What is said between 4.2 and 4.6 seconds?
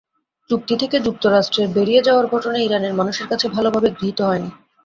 হয়নি।